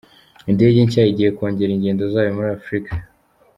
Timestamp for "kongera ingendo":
1.37-2.03